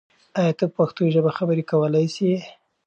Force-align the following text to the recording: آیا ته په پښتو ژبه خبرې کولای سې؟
آیا 0.39 0.53
ته 0.57 0.65
په 0.69 0.73
پښتو 0.77 1.01
ژبه 1.15 1.31
خبرې 1.37 1.63
کولای 1.71 2.05
سې؟ 2.15 2.31